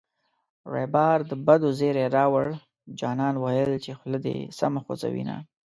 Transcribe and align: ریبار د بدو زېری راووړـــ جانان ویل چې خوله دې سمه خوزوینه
ریبار 0.73 1.17
د 1.29 1.31
بدو 1.45 1.69
زېری 1.79 2.05
راووړـــ 2.15 2.49
جانان 2.99 3.35
ویل 3.43 3.71
چې 3.83 3.91
خوله 3.97 4.19
دې 4.25 4.35
سمه 4.59 4.79
خوزوینه 4.85 5.35